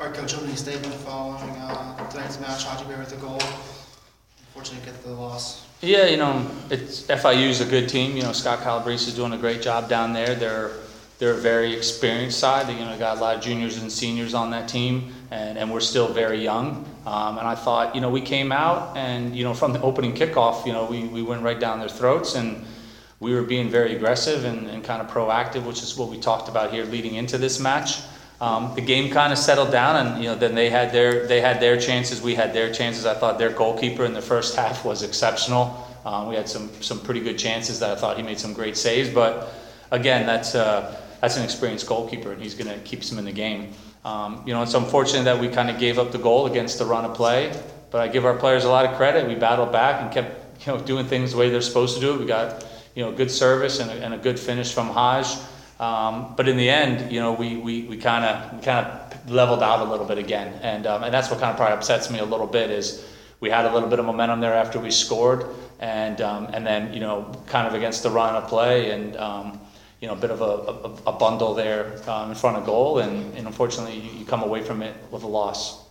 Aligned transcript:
our 0.00 0.10
coach 0.12 0.34
opening 0.34 0.56
statement 0.56 0.94
following 0.94 1.50
uh, 1.56 2.08
tonight's 2.08 2.40
match. 2.40 2.64
Hadji 2.64 2.84
Barry 2.86 3.00
with 3.00 3.10
the 3.10 3.16
goal. 3.16 3.38
Unfortunately, 4.48 4.90
get 4.90 5.02
the 5.04 5.10
loss. 5.10 5.66
Yeah, 5.82 6.06
you 6.06 6.16
know, 6.16 6.50
it's 6.70 7.02
FIU's 7.02 7.60
a 7.60 7.66
good 7.66 7.86
team. 7.86 8.16
You 8.16 8.22
know, 8.22 8.32
Scott 8.32 8.62
Calabrese 8.62 9.08
is 9.08 9.14
doing 9.14 9.34
a 9.34 9.36
great 9.36 9.60
job 9.60 9.90
down 9.90 10.14
there. 10.14 10.34
They're 10.34 10.70
they're 11.18 11.34
a 11.34 11.40
very 11.40 11.74
experienced 11.74 12.38
side. 12.38 12.66
They, 12.66 12.78
You 12.78 12.86
know, 12.86 12.98
got 12.98 13.18
a 13.18 13.20
lot 13.20 13.36
of 13.36 13.42
juniors 13.42 13.76
and 13.76 13.92
seniors 13.92 14.32
on 14.32 14.50
that 14.52 14.70
team, 14.70 15.12
and, 15.30 15.58
and 15.58 15.70
we're 15.70 15.80
still 15.80 16.08
very 16.08 16.42
young. 16.42 16.86
Um, 17.04 17.36
and 17.36 17.46
I 17.46 17.54
thought, 17.54 17.94
you 17.94 18.00
know, 18.00 18.08
we 18.08 18.22
came 18.22 18.52
out 18.52 18.96
and 18.96 19.36
you 19.36 19.44
know 19.44 19.52
from 19.52 19.74
the 19.74 19.82
opening 19.82 20.14
kickoff, 20.14 20.64
you 20.64 20.72
know, 20.72 20.86
we, 20.86 21.04
we 21.08 21.20
went 21.22 21.42
right 21.42 21.60
down 21.60 21.78
their 21.78 21.90
throats 21.90 22.36
and 22.36 22.64
we 23.20 23.34
were 23.34 23.42
being 23.42 23.68
very 23.68 23.94
aggressive 23.94 24.46
and, 24.46 24.66
and 24.66 24.82
kind 24.82 25.02
of 25.02 25.10
proactive, 25.10 25.64
which 25.66 25.82
is 25.82 25.94
what 25.98 26.08
we 26.08 26.18
talked 26.18 26.48
about 26.48 26.72
here 26.72 26.84
leading 26.84 27.16
into 27.16 27.36
this 27.36 27.60
match. 27.60 28.00
Um, 28.40 28.74
the 28.74 28.80
game 28.80 29.12
kind 29.12 29.32
of 29.32 29.38
settled 29.38 29.70
down, 29.70 30.06
and 30.06 30.22
you 30.22 30.30
know 30.30 30.34
then 30.34 30.54
they 30.54 30.70
had 30.70 30.92
their 30.92 31.26
they 31.26 31.40
had 31.42 31.60
their 31.60 31.78
chances. 31.78 32.22
We 32.22 32.34
had 32.34 32.54
their 32.54 32.72
chances. 32.72 33.04
I 33.04 33.14
thought 33.14 33.38
their 33.38 33.50
goalkeeper 33.50 34.04
in 34.04 34.14
the 34.14 34.22
first 34.22 34.56
half 34.56 34.84
was 34.84 35.02
exceptional. 35.02 35.86
Um, 36.06 36.28
we 36.28 36.36
had 36.36 36.48
some 36.48 36.70
some 36.82 37.00
pretty 37.00 37.20
good 37.20 37.38
chances 37.38 37.80
that 37.80 37.90
I 37.90 37.96
thought 37.96 38.16
he 38.16 38.22
made 38.22 38.40
some 38.40 38.54
great 38.54 38.78
saves. 38.78 39.10
But 39.10 39.52
again, 39.90 40.24
that's 40.24 40.54
uh, 40.54 40.98
that's 41.20 41.36
an 41.36 41.44
experienced 41.44 41.86
goalkeeper, 41.86 42.32
and 42.32 42.42
he's 42.42 42.54
going 42.54 42.68
to 42.68 42.78
keep 42.78 43.02
them 43.02 43.18
in 43.18 43.26
the 43.26 43.32
game. 43.32 43.74
Um, 44.06 44.42
you 44.46 44.54
know, 44.54 44.62
it's 44.62 44.72
unfortunate 44.72 45.24
that 45.24 45.38
we 45.38 45.48
kind 45.48 45.68
of 45.68 45.78
gave 45.78 45.98
up 45.98 46.10
the 46.10 46.18
goal 46.18 46.46
against 46.46 46.78
the 46.78 46.86
run 46.86 47.04
of 47.04 47.14
play. 47.14 47.52
But 47.90 48.00
I 48.00 48.08
give 48.08 48.24
our 48.24 48.36
players 48.36 48.64
a 48.64 48.70
lot 48.70 48.86
of 48.86 48.96
credit. 48.96 49.28
We 49.28 49.34
battled 49.34 49.72
back 49.72 50.00
and 50.00 50.10
kept 50.10 50.66
you 50.66 50.72
know 50.72 50.80
doing 50.80 51.06
things 51.06 51.32
the 51.32 51.36
way 51.36 51.50
they're 51.50 51.60
supposed 51.60 51.96
to 51.96 52.00
do 52.00 52.14
it. 52.14 52.20
We 52.20 52.26
got 52.26 52.64
you 52.94 53.04
know 53.04 53.12
good 53.12 53.30
service 53.30 53.80
and 53.80 53.90
a, 53.90 53.94
and 53.94 54.14
a 54.14 54.18
good 54.18 54.38
finish 54.38 54.72
from 54.72 54.88
Haj. 54.88 55.26
Um, 55.80 56.34
but 56.36 56.46
in 56.46 56.58
the 56.58 56.68
end, 56.68 57.10
you 57.10 57.20
know, 57.20 57.32
we 57.32 57.56
we 57.56 57.82
we 57.84 57.96
kind 57.96 58.22
of 58.22 58.62
kind 58.62 58.86
of 58.86 59.30
leveled 59.30 59.62
out 59.62 59.80
a 59.80 59.90
little 59.90 60.04
bit 60.04 60.18
again, 60.18 60.60
and 60.62 60.86
um, 60.86 61.02
and 61.04 61.12
that's 61.12 61.30
what 61.30 61.40
kind 61.40 61.50
of 61.50 61.56
probably 61.56 61.74
upsets 61.74 62.10
me 62.10 62.18
a 62.18 62.24
little 62.24 62.46
bit 62.46 62.70
is 62.70 63.02
we 63.40 63.48
had 63.48 63.64
a 63.64 63.72
little 63.72 63.88
bit 63.88 63.98
of 63.98 64.04
momentum 64.04 64.40
there 64.40 64.52
after 64.52 64.78
we 64.78 64.90
scored, 64.90 65.46
and 65.78 66.20
um, 66.20 66.48
and 66.52 66.66
then 66.66 66.92
you 66.92 67.00
know 67.00 67.32
kind 67.46 67.66
of 67.66 67.72
against 67.72 68.02
the 68.02 68.10
run 68.10 68.36
of 68.36 68.48
play 68.48 68.90
and. 68.92 69.16
Um, 69.16 69.60
you 70.00 70.08
know, 70.08 70.14
a 70.14 70.16
bit 70.16 70.30
of 70.30 70.40
a, 70.40 71.08
a, 71.08 71.10
a 71.10 71.12
bundle 71.12 71.52
there 71.52 72.00
um, 72.08 72.30
in 72.30 72.34
front 72.34 72.56
of 72.56 72.64
goal, 72.64 73.00
and, 73.00 73.36
and 73.36 73.46
unfortunately, 73.46 73.98
you, 73.98 74.20
you 74.20 74.24
come 74.24 74.42
away 74.42 74.62
from 74.62 74.80
it 74.80 74.96
with 75.10 75.24
a 75.24 75.26
loss. 75.26 75.84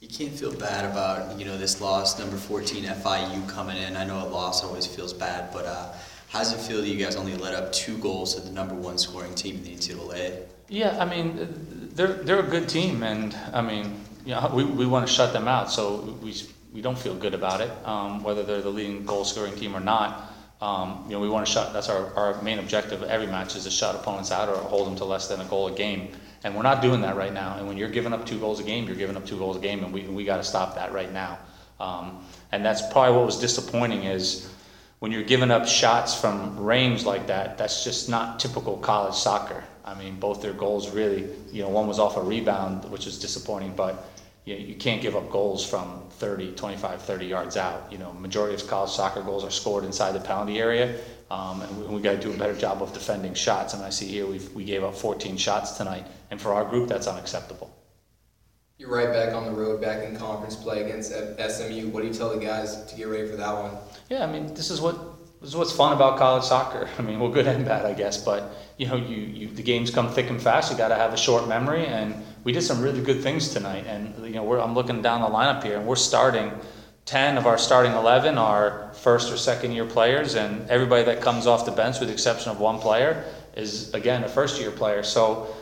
You 0.00 0.08
can't 0.08 0.32
feel 0.32 0.54
bad 0.54 0.90
about 0.90 1.38
you 1.38 1.44
know 1.44 1.58
this 1.58 1.82
loss, 1.82 2.18
number 2.18 2.36
14 2.36 2.84
FIU 2.84 3.46
coming 3.46 3.76
in. 3.76 3.94
I 3.94 4.04
know 4.04 4.26
a 4.26 4.30
loss 4.30 4.64
always 4.64 4.86
feels 4.86 5.12
bad, 5.12 5.52
but 5.52 5.66
uh, 5.66 5.92
how 6.30 6.38
does 6.38 6.52
it 6.52 6.60
feel 6.60 6.80
that 6.80 6.86
you 6.86 6.96
guys 6.96 7.16
only 7.16 7.36
let 7.36 7.54
up 7.54 7.72
two 7.72 7.98
goals 7.98 8.36
to 8.36 8.40
the 8.40 8.52
number 8.52 8.74
one 8.74 8.96
scoring 8.96 9.34
team 9.34 9.56
in 9.56 9.64
the 9.64 9.70
NCAA? 9.74 10.42
Yeah, 10.68 10.96
I 11.00 11.04
mean, 11.04 11.90
they're 11.94 12.12
they're 12.12 12.38
a 12.38 12.48
good 12.48 12.68
team, 12.68 13.02
and 13.02 13.36
I 13.52 13.60
mean, 13.60 14.00
you 14.24 14.34
know, 14.34 14.48
we, 14.54 14.64
we 14.64 14.86
want 14.86 15.04
to 15.08 15.12
shut 15.12 15.32
them 15.32 15.48
out, 15.48 15.72
so 15.72 16.16
we 16.22 16.32
we 16.72 16.80
don't 16.80 16.96
feel 16.96 17.16
good 17.16 17.34
about 17.34 17.60
it, 17.60 17.70
um, 17.84 18.22
whether 18.22 18.44
they're 18.44 18.62
the 18.62 18.70
leading 18.70 19.04
goal 19.04 19.24
scoring 19.24 19.56
team 19.56 19.74
or 19.74 19.80
not. 19.80 20.32
Um, 20.60 21.02
you 21.06 21.14
know, 21.14 21.20
we 21.20 21.28
want 21.28 21.44
to 21.44 21.52
shut. 21.52 21.72
That's 21.72 21.88
our, 21.88 22.14
our 22.14 22.40
main 22.42 22.60
objective. 22.60 23.02
Every 23.02 23.26
match 23.26 23.56
is 23.56 23.64
to 23.64 23.70
shut 23.70 23.96
opponents 23.96 24.30
out 24.30 24.48
or 24.48 24.54
hold 24.54 24.86
them 24.86 24.94
to 24.96 25.04
less 25.04 25.26
than 25.26 25.40
a 25.40 25.44
goal 25.46 25.66
a 25.66 25.72
game, 25.72 26.12
and 26.44 26.54
we're 26.54 26.62
not 26.62 26.80
doing 26.80 27.00
that 27.00 27.16
right 27.16 27.32
now. 27.32 27.56
And 27.58 27.66
when 27.66 27.76
you're 27.76 27.90
giving 27.90 28.12
up 28.12 28.24
two 28.24 28.38
goals 28.38 28.60
a 28.60 28.62
game, 28.62 28.86
you're 28.86 28.94
giving 28.94 29.16
up 29.16 29.26
two 29.26 29.36
goals 29.36 29.56
a 29.56 29.60
game, 29.60 29.82
and 29.82 29.92
we 29.92 30.02
we 30.02 30.24
got 30.24 30.36
to 30.36 30.44
stop 30.44 30.76
that 30.76 30.92
right 30.92 31.12
now. 31.12 31.40
Um, 31.80 32.24
and 32.52 32.64
that's 32.64 32.82
probably 32.92 33.16
what 33.16 33.26
was 33.26 33.40
disappointing 33.40 34.04
is 34.04 34.48
when 35.00 35.10
you're 35.12 35.22
giving 35.22 35.50
up 35.50 35.66
shots 35.66 36.14
from 36.14 36.58
range 36.60 37.04
like 37.04 37.26
that, 37.26 37.56
that's 37.56 37.82
just 37.84 38.08
not 38.08 38.38
typical 38.38 38.76
college 38.76 39.14
soccer. 39.14 39.64
I 39.82 39.94
mean, 39.94 40.20
both 40.20 40.42
their 40.42 40.52
goals 40.52 40.90
really, 40.90 41.26
you 41.50 41.62
know, 41.62 41.70
one 41.70 41.86
was 41.86 41.98
off 41.98 42.18
a 42.18 42.22
rebound, 42.22 42.84
which 42.90 43.06
is 43.06 43.18
disappointing, 43.18 43.72
but 43.74 44.04
you, 44.44 44.54
know, 44.54 44.60
you 44.60 44.74
can't 44.74 45.00
give 45.00 45.16
up 45.16 45.30
goals 45.30 45.68
from 45.68 46.02
30, 46.10 46.52
25, 46.52 47.00
30 47.00 47.26
yards 47.26 47.56
out. 47.56 47.90
You 47.90 47.96
know, 47.96 48.12
majority 48.12 48.54
of 48.54 48.68
college 48.68 48.90
soccer 48.90 49.22
goals 49.22 49.42
are 49.42 49.50
scored 49.50 49.84
inside 49.84 50.12
the 50.12 50.20
penalty 50.20 50.58
area, 50.58 51.00
um, 51.30 51.62
and 51.62 51.78
we, 51.78 51.96
we 51.96 52.02
got 52.02 52.12
to 52.12 52.20
do 52.20 52.32
a 52.32 52.36
better 52.36 52.54
job 52.54 52.82
of 52.82 52.92
defending 52.92 53.32
shots. 53.32 53.72
And 53.72 53.82
I 53.82 53.88
see 53.88 54.06
here 54.06 54.26
we 54.26 54.38
we 54.54 54.64
gave 54.64 54.84
up 54.84 54.94
14 54.94 55.38
shots 55.38 55.78
tonight, 55.78 56.06
and 56.30 56.38
for 56.38 56.52
our 56.52 56.64
group, 56.66 56.90
that's 56.90 57.06
unacceptable. 57.06 57.74
You're 58.80 58.88
right 58.88 59.12
back 59.12 59.34
on 59.34 59.44
the 59.44 59.50
road, 59.50 59.82
back 59.82 60.04
in 60.04 60.16
conference 60.16 60.56
play 60.56 60.82
against 60.82 61.10
SMU. 61.10 61.88
What 61.88 62.00
do 62.00 62.08
you 62.08 62.14
tell 62.14 62.30
the 62.30 62.42
guys 62.42 62.82
to 62.86 62.96
get 62.96 63.08
ready 63.08 63.28
for 63.28 63.36
that 63.36 63.52
one? 63.52 63.72
Yeah, 64.08 64.24
I 64.24 64.26
mean, 64.26 64.54
this 64.54 64.70
is 64.70 64.80
what 64.80 64.96
this 65.42 65.50
is 65.50 65.56
what's 65.56 65.70
fun 65.70 65.92
about 65.92 66.16
college 66.16 66.44
soccer. 66.44 66.88
I 66.98 67.02
mean, 67.02 67.20
well, 67.20 67.28
good 67.28 67.46
and 67.46 67.66
bad, 67.66 67.84
I 67.84 67.92
guess. 67.92 68.16
But 68.16 68.50
you 68.78 68.86
know, 68.86 68.96
you, 68.96 69.18
you 69.18 69.48
the 69.48 69.62
games 69.62 69.90
come 69.90 70.08
thick 70.08 70.30
and 70.30 70.40
fast. 70.40 70.72
You 70.72 70.78
got 70.78 70.88
to 70.88 70.94
have 70.94 71.12
a 71.12 71.18
short 71.18 71.46
memory, 71.46 71.84
and 71.84 72.14
we 72.42 72.52
did 72.52 72.62
some 72.62 72.80
really 72.80 73.02
good 73.02 73.22
things 73.22 73.50
tonight. 73.50 73.84
And 73.86 74.14
you 74.24 74.32
know, 74.32 74.58
I'm 74.58 74.74
looking 74.74 75.02
down 75.02 75.20
the 75.20 75.28
lineup 75.28 75.62
here, 75.62 75.76
and 75.76 75.86
we're 75.86 75.96
starting. 75.96 76.50
10 77.06 77.38
of 77.38 77.46
our 77.46 77.58
starting 77.58 77.92
11 77.92 78.38
are 78.38 78.92
first 78.94 79.32
or 79.32 79.36
second 79.36 79.72
year 79.72 79.84
players, 79.84 80.36
and 80.36 80.68
everybody 80.70 81.02
that 81.02 81.20
comes 81.20 81.46
off 81.46 81.66
the 81.66 81.72
bench, 81.72 81.98
with 81.98 82.08
the 82.08 82.12
exception 82.14 82.50
of 82.50 82.60
one 82.60 82.78
player, 82.78 83.24
is 83.56 83.92
again 83.92 84.24
a 84.24 84.28
first 84.28 84.58
year 84.58 84.70
player. 84.70 85.02
So 85.02 85.54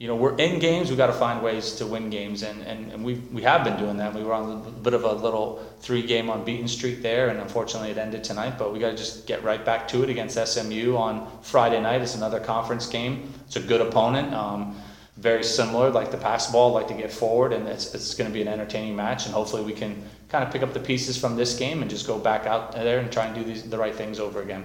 you 0.00 0.06
know, 0.06 0.16
we're 0.16 0.34
in 0.36 0.58
games, 0.58 0.88
we've 0.88 0.96
got 0.96 1.08
to 1.08 1.12
find 1.12 1.42
ways 1.42 1.72
to 1.72 1.86
win 1.86 2.08
games, 2.08 2.42
and, 2.42 2.62
and, 2.62 2.90
and 2.90 3.04
we 3.04 3.16
we 3.34 3.42
have 3.42 3.64
been 3.64 3.76
doing 3.76 3.98
that. 3.98 4.14
We 4.14 4.24
were 4.24 4.32
on 4.32 4.66
a 4.66 4.70
bit 4.70 4.94
of 4.94 5.04
a 5.04 5.12
little 5.12 5.62
three 5.80 6.02
game 6.02 6.30
on 6.30 6.38
unbeaten 6.38 6.68
streak 6.68 7.02
there, 7.02 7.28
and 7.28 7.38
unfortunately 7.38 7.90
it 7.90 7.98
ended 7.98 8.24
tonight, 8.24 8.54
but 8.58 8.72
we 8.72 8.78
got 8.78 8.92
to 8.92 8.96
just 8.96 9.26
get 9.26 9.44
right 9.44 9.62
back 9.62 9.86
to 9.88 10.02
it 10.02 10.08
against 10.08 10.38
SMU 10.38 10.96
on 10.96 11.30
Friday 11.42 11.78
night. 11.82 12.00
It's 12.00 12.14
another 12.14 12.40
conference 12.40 12.86
game, 12.86 13.30
it's 13.46 13.56
a 13.56 13.60
good 13.60 13.82
opponent. 13.82 14.32
Um, 14.32 14.74
very 15.18 15.44
similar, 15.44 15.90
like 15.90 16.10
the 16.10 16.16
pass 16.16 16.50
ball, 16.50 16.72
like 16.72 16.88
to 16.88 16.94
get 16.94 17.12
forward, 17.12 17.52
and 17.52 17.68
it's, 17.68 17.94
it's 17.94 18.14
going 18.14 18.30
to 18.30 18.32
be 18.32 18.40
an 18.40 18.48
entertaining 18.48 18.96
match. 18.96 19.26
And 19.26 19.34
hopefully, 19.34 19.62
we 19.62 19.74
can 19.74 20.02
kind 20.30 20.42
of 20.42 20.50
pick 20.50 20.62
up 20.62 20.72
the 20.72 20.80
pieces 20.80 21.18
from 21.18 21.36
this 21.36 21.58
game 21.58 21.82
and 21.82 21.90
just 21.90 22.06
go 22.06 22.18
back 22.18 22.46
out 22.46 22.72
there 22.72 23.00
and 23.00 23.12
try 23.12 23.26
and 23.26 23.34
do 23.34 23.44
these, 23.44 23.68
the 23.68 23.76
right 23.76 23.94
things 23.94 24.18
over 24.18 24.40
again. 24.40 24.64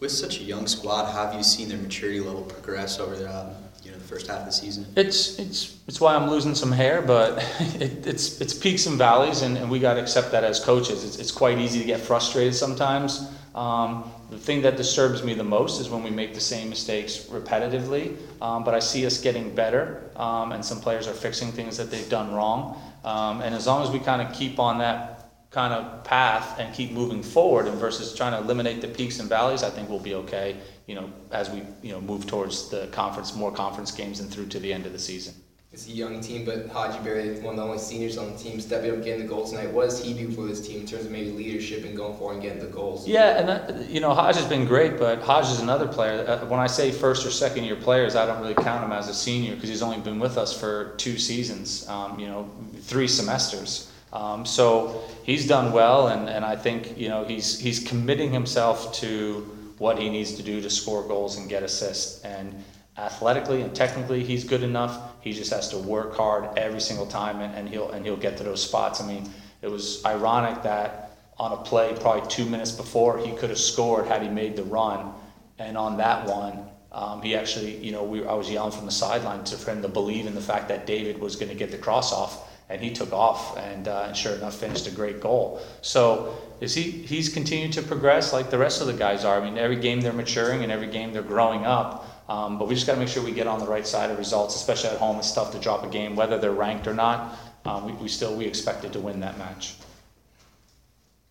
With 0.00 0.12
such 0.12 0.38
a 0.38 0.42
young 0.42 0.66
squad, 0.66 1.10
have 1.12 1.34
you 1.34 1.42
seen 1.42 1.70
their 1.70 1.78
maturity 1.78 2.20
level 2.20 2.42
progress 2.42 3.00
over 3.00 3.16
the 3.16 3.54
you 3.88 3.94
know 3.94 3.98
the 3.98 4.06
first 4.06 4.26
half 4.26 4.40
of 4.40 4.46
the 4.46 4.52
season? 4.52 4.86
It's 4.96 5.38
it's 5.38 5.78
it's 5.88 6.00
why 6.00 6.14
I'm 6.14 6.28
losing 6.28 6.54
some 6.54 6.70
hair, 6.70 7.00
but 7.00 7.38
it, 7.80 8.06
it's 8.06 8.40
it's 8.40 8.52
peaks 8.52 8.86
and 8.86 8.98
valleys, 8.98 9.42
and, 9.42 9.56
and 9.56 9.70
we 9.70 9.78
got 9.78 9.94
to 9.94 10.00
accept 10.00 10.30
that 10.32 10.44
as 10.44 10.60
coaches. 10.60 11.04
It's, 11.04 11.18
it's 11.18 11.32
quite 11.32 11.58
easy 11.58 11.78
to 11.80 11.86
get 11.86 12.00
frustrated 12.00 12.54
sometimes. 12.54 13.30
Um, 13.54 14.12
the 14.30 14.38
thing 14.38 14.60
that 14.62 14.76
disturbs 14.76 15.22
me 15.22 15.32
the 15.32 15.42
most 15.42 15.80
is 15.80 15.88
when 15.88 16.02
we 16.02 16.10
make 16.10 16.34
the 16.34 16.40
same 16.40 16.68
mistakes 16.68 17.16
repetitively. 17.30 18.14
Um, 18.42 18.62
but 18.62 18.74
I 18.74 18.78
see 18.78 19.06
us 19.06 19.18
getting 19.20 19.54
better, 19.54 20.02
um, 20.16 20.52
and 20.52 20.62
some 20.62 20.80
players 20.80 21.08
are 21.08 21.14
fixing 21.14 21.50
things 21.50 21.78
that 21.78 21.90
they've 21.90 22.10
done 22.10 22.34
wrong. 22.34 22.80
Um, 23.04 23.40
and 23.40 23.54
as 23.54 23.66
long 23.66 23.82
as 23.82 23.90
we 23.90 24.00
kind 24.00 24.20
of 24.20 24.34
keep 24.34 24.58
on 24.58 24.78
that 24.78 25.17
kind 25.50 25.72
of 25.72 26.04
path 26.04 26.58
and 26.58 26.74
keep 26.74 26.92
moving 26.92 27.22
forward, 27.22 27.66
and 27.66 27.78
versus 27.78 28.14
trying 28.14 28.32
to 28.32 28.38
eliminate 28.38 28.80
the 28.80 28.88
peaks 28.88 29.18
and 29.18 29.28
valleys, 29.28 29.62
I 29.62 29.70
think 29.70 29.88
we'll 29.88 29.98
be 29.98 30.14
okay. 30.14 30.56
You 30.86 30.94
know, 30.94 31.12
as 31.30 31.50
we 31.50 31.62
you 31.82 31.92
know 31.92 32.00
move 32.00 32.26
towards 32.26 32.70
the 32.70 32.86
conference, 32.88 33.34
more 33.34 33.52
conference 33.52 33.90
games, 33.90 34.20
and 34.20 34.30
through 34.30 34.46
to 34.48 34.58
the 34.58 34.72
end 34.72 34.86
of 34.86 34.92
the 34.92 34.98
season. 34.98 35.34
It's 35.70 35.86
a 35.86 35.90
young 35.90 36.22
team, 36.22 36.46
but 36.46 36.66
Hadji 36.68 36.98
Barry, 37.04 37.28
one 37.40 37.50
of 37.52 37.56
the 37.56 37.62
only 37.62 37.78
seniors 37.78 38.16
on 38.16 38.32
the 38.32 38.38
team, 38.38 38.58
stepping 38.58 38.90
up 38.90 39.04
getting 39.04 39.20
the 39.20 39.28
goal 39.28 39.46
tonight. 39.46 39.70
What 39.70 39.84
does 39.84 40.02
he 40.02 40.14
do 40.14 40.30
for 40.30 40.46
this 40.46 40.66
team 40.66 40.80
in 40.80 40.86
terms 40.86 41.04
of 41.04 41.10
maybe 41.10 41.30
leadership 41.30 41.84
and 41.84 41.94
going 41.94 42.16
forward 42.16 42.34
and 42.34 42.42
getting 42.42 42.58
the 42.58 42.68
goals? 42.68 43.06
Yeah, 43.06 43.38
and 43.38 43.48
that, 43.50 43.90
you 43.90 44.00
know, 44.00 44.14
has 44.14 44.42
been 44.46 44.64
great, 44.64 44.98
but 44.98 45.20
Hodge 45.20 45.50
is 45.50 45.60
another 45.60 45.86
player. 45.86 46.26
Uh, 46.26 46.46
when 46.46 46.58
I 46.58 46.68
say 46.68 46.90
first 46.90 47.26
or 47.26 47.30
second 47.30 47.64
year 47.64 47.76
players, 47.76 48.16
I 48.16 48.24
don't 48.24 48.40
really 48.40 48.54
count 48.54 48.82
him 48.82 48.92
as 48.92 49.08
a 49.08 49.14
senior 49.14 49.56
because 49.56 49.68
he's 49.68 49.82
only 49.82 49.98
been 49.98 50.18
with 50.18 50.38
us 50.38 50.58
for 50.58 50.94
two 50.96 51.18
seasons, 51.18 51.86
um, 51.86 52.18
you 52.18 52.28
know, 52.28 52.50
three 52.80 53.06
semesters. 53.06 53.92
Um, 54.12 54.46
so 54.46 55.02
he's 55.24 55.46
done 55.46 55.72
well, 55.72 56.08
and, 56.08 56.28
and 56.28 56.44
I 56.44 56.56
think 56.56 56.96
you 56.96 57.08
know 57.08 57.24
he's 57.24 57.58
he's 57.58 57.80
committing 57.80 58.32
himself 58.32 58.94
to 58.94 59.40
what 59.78 59.98
he 59.98 60.08
needs 60.08 60.34
to 60.34 60.42
do 60.42 60.60
to 60.60 60.70
score 60.70 61.06
goals 61.06 61.36
and 61.36 61.48
get 61.48 61.62
assists. 61.62 62.22
And 62.24 62.64
athletically 62.96 63.62
and 63.62 63.74
technically, 63.74 64.24
he's 64.24 64.44
good 64.44 64.62
enough. 64.62 64.98
He 65.20 65.32
just 65.32 65.52
has 65.52 65.68
to 65.70 65.78
work 65.78 66.16
hard 66.16 66.56
every 66.56 66.80
single 66.80 67.06
time, 67.06 67.40
and, 67.40 67.54
and 67.54 67.68
he'll 67.68 67.90
and 67.90 68.04
he'll 68.04 68.16
get 68.16 68.36
to 68.38 68.44
those 68.44 68.62
spots. 68.62 69.00
I 69.00 69.06
mean, 69.06 69.30
it 69.62 69.70
was 69.70 70.04
ironic 70.04 70.62
that 70.62 71.10
on 71.38 71.52
a 71.52 71.56
play 71.56 71.94
probably 72.00 72.28
two 72.28 72.44
minutes 72.46 72.72
before 72.72 73.18
he 73.18 73.32
could 73.36 73.50
have 73.50 73.58
scored 73.58 74.06
had 74.06 74.22
he 74.22 74.28
made 74.28 74.56
the 74.56 74.64
run, 74.64 75.12
and 75.58 75.76
on 75.76 75.98
that 75.98 76.26
one. 76.26 76.64
Um, 76.90 77.20
he 77.20 77.36
actually, 77.36 77.76
you 77.76 77.92
know, 77.92 78.02
we, 78.02 78.24
I 78.24 78.32
was 78.32 78.50
yelling 78.50 78.72
from 78.72 78.86
the 78.86 78.90
sideline 78.90 79.44
to 79.44 79.56
for 79.56 79.72
him 79.72 79.82
to 79.82 79.88
believe 79.88 80.26
in 80.26 80.34
the 80.34 80.40
fact 80.40 80.68
that 80.68 80.86
David 80.86 81.18
was 81.18 81.36
going 81.36 81.50
to 81.50 81.54
get 81.54 81.70
the 81.70 81.76
cross 81.76 82.14
off, 82.14 82.47
and 82.70 82.80
he 82.80 82.92
took 82.92 83.12
off 83.12 83.56
and, 83.56 83.88
uh, 83.88 84.04
and 84.08 84.16
sure 84.16 84.34
enough 84.34 84.56
finished 84.56 84.86
a 84.86 84.90
great 84.90 85.20
goal. 85.20 85.62
So 85.80 86.36
is 86.60 86.74
he 86.74 86.90
he's 86.90 87.28
continued 87.28 87.72
to 87.74 87.82
progress 87.82 88.32
like 88.32 88.50
the 88.50 88.58
rest 88.58 88.80
of 88.80 88.86
the 88.86 88.92
guys 88.92 89.24
are. 89.24 89.40
I 89.40 89.44
mean, 89.44 89.58
every 89.58 89.76
game 89.76 90.00
they're 90.00 90.12
maturing 90.12 90.62
and 90.62 90.72
every 90.72 90.88
game 90.88 91.12
they're 91.12 91.22
growing 91.22 91.64
up. 91.64 92.06
Um, 92.28 92.58
but 92.58 92.68
we 92.68 92.74
just 92.74 92.86
got 92.86 92.94
to 92.94 92.98
make 92.98 93.08
sure 93.08 93.22
we 93.22 93.32
get 93.32 93.46
on 93.46 93.58
the 93.58 93.66
right 93.66 93.86
side 93.86 94.10
of 94.10 94.18
results, 94.18 94.54
especially 94.54 94.90
at 94.90 94.98
home. 94.98 95.16
It's 95.18 95.32
tough 95.32 95.50
to 95.52 95.58
drop 95.58 95.82
a 95.84 95.88
game, 95.88 96.14
whether 96.14 96.36
they're 96.36 96.52
ranked 96.52 96.86
or 96.86 96.92
not. 96.92 97.38
Um, 97.64 97.86
we, 97.86 97.92
we 97.92 98.08
still 98.08 98.36
we 98.36 98.44
expected 98.44 98.92
to 98.92 99.00
win 99.00 99.20
that 99.20 99.38
match. 99.38 99.76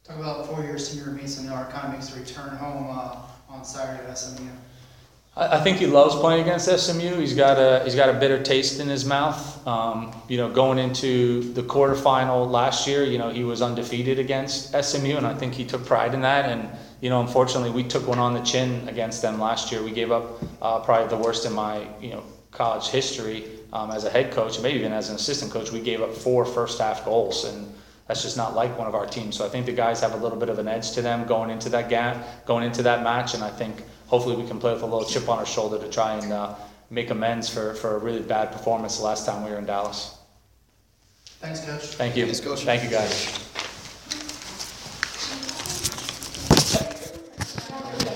Talk 0.03 0.17
about 0.17 0.47
four-year 0.47 0.79
senior 0.79 1.11
Mason 1.11 1.51
of 1.51 1.91
makes 1.91 2.15
a 2.15 2.19
return 2.19 2.55
home 2.55 2.87
uh, 2.89 3.17
on 3.49 3.63
Saturday 3.63 4.09
at 4.09 4.17
SMU. 4.17 4.47
I, 5.37 5.59
think 5.59 5.77
he 5.77 5.85
loves 5.85 6.15
playing 6.15 6.41
against 6.41 6.65
SMU. 6.65 7.19
He's 7.19 7.35
got 7.35 7.59
a 7.59 7.83
he's 7.83 7.93
got 7.93 8.09
a 8.09 8.13
bitter 8.13 8.41
taste 8.41 8.79
in 8.79 8.87
his 8.87 9.05
mouth. 9.05 9.67
Um, 9.67 10.11
you 10.27 10.37
know, 10.37 10.49
going 10.49 10.79
into 10.79 11.53
the 11.53 11.61
quarterfinal 11.61 12.49
last 12.49 12.87
year, 12.87 13.03
you 13.03 13.19
know, 13.19 13.29
he 13.29 13.43
was 13.43 13.61
undefeated 13.61 14.17
against 14.17 14.73
SMU, 14.73 15.15
and 15.15 15.27
I 15.27 15.35
think 15.35 15.53
he 15.53 15.63
took 15.63 15.85
pride 15.85 16.15
in 16.15 16.21
that. 16.21 16.49
And 16.49 16.67
you 17.01 17.11
know, 17.11 17.21
unfortunately, 17.21 17.69
we 17.69 17.83
took 17.83 18.07
one 18.07 18.17
on 18.17 18.33
the 18.33 18.41
chin 18.41 18.89
against 18.89 19.21
them 19.21 19.39
last 19.39 19.71
year. 19.71 19.83
We 19.83 19.91
gave 19.91 20.11
up 20.11 20.41
uh, 20.59 20.79
probably 20.79 21.07
the 21.09 21.23
worst 21.23 21.45
in 21.45 21.53
my 21.53 21.87
you 22.01 22.09
know 22.09 22.23
college 22.49 22.87
history 22.87 23.45
um, 23.73 23.91
as 23.91 24.05
a 24.05 24.09
head 24.09 24.31
coach, 24.31 24.55
and 24.55 24.63
maybe 24.63 24.79
even 24.79 24.91
as 24.91 25.09
an 25.09 25.17
assistant 25.17 25.51
coach. 25.51 25.71
We 25.71 25.81
gave 25.81 26.01
up 26.01 26.15
four 26.15 26.45
first 26.45 26.79
half 26.79 27.05
goals, 27.05 27.45
and 27.45 27.71
that's 28.07 28.23
just 28.23 28.37
not 28.37 28.55
like 28.55 28.75
one 28.75 28.87
of 28.87 28.95
our 28.95 29.05
teams. 29.05 29.37
So 29.37 29.45
I 29.45 29.49
think 29.49 29.67
the 29.67 29.71
guys 29.73 30.01
have 30.01 30.13
a 30.13 30.17
little 30.17 30.39
bit 30.39 30.49
of 30.49 30.57
an 30.57 30.67
edge 30.67 30.93
to 30.93 31.03
them 31.03 31.27
going 31.27 31.51
into 31.51 31.69
that 31.69 31.89
game, 31.89 32.15
going 32.47 32.63
into 32.63 32.81
that 32.81 33.03
match, 33.03 33.35
and 33.35 33.43
I 33.43 33.51
think 33.51 33.83
hopefully 34.07 34.35
we 34.35 34.47
can 34.47 34.59
play 34.59 34.73
with 34.73 34.81
a 34.81 34.85
little 34.85 35.05
chip 35.05 35.29
on 35.29 35.37
our 35.37 35.45
shoulder 35.45 35.77
to 35.77 35.89
try 35.89 36.15
and 36.15 36.33
uh, 36.33 36.55
make 36.89 37.09
amends 37.09 37.49
for, 37.49 37.73
for 37.75 37.95
a 37.95 37.99
really 37.99 38.21
bad 38.21 38.51
performance 38.51 38.97
the 38.97 39.03
last 39.03 39.25
time 39.25 39.43
we 39.43 39.51
were 39.51 39.57
in 39.57 39.65
Dallas. 39.65 40.17
Thanks, 41.39 41.63
coach. 41.63 41.81
Thank 41.95 42.17
you. 42.17 42.25
Thanks, 42.25 42.39
Coach. 42.39 42.63
Thank 42.63 42.83
you, 42.83 42.89
guys. 42.89 43.46